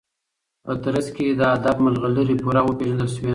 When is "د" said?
1.39-1.41, 1.79-1.81